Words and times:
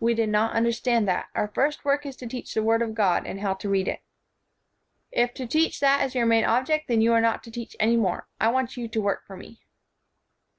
"We 0.00 0.12
did 0.12 0.28
not 0.28 0.52
understand 0.54 1.08
that. 1.08 1.30
Our 1.34 1.48
first 1.48 1.82
work 1.82 2.04
is 2.04 2.14
to 2.16 2.26
teach 2.26 2.52
the 2.52 2.62
Word 2.62 2.82
of 2.82 2.94
God, 2.94 3.26
and 3.26 3.40
how 3.40 3.54
to 3.54 3.70
read 3.70 3.88
it." 3.88 4.02
"If 5.10 5.32
to 5.32 5.46
teach 5.46 5.80
that 5.80 6.04
is 6.04 6.14
your 6.14 6.26
main 6.26 6.44
object, 6.44 6.88
then 6.88 7.00
you 7.00 7.14
are 7.14 7.22
not 7.22 7.42
to 7.44 7.50
teach 7.50 7.74
any 7.80 7.96
more. 7.96 8.28
I 8.38 8.48
want 8.50 8.76
you 8.76 8.86
to 8.86 9.00
work 9.00 9.24
for 9.24 9.34
me." 9.34 9.62